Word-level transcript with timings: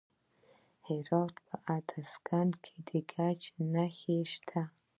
د 0.03 0.03
هرات 0.87 1.31
په 1.47 1.55
ادرسکن 1.77 2.47
کې 2.63 2.75
د 2.87 2.89
ګچ 3.11 3.41
نښې 3.73 4.17
شته. 4.33 4.61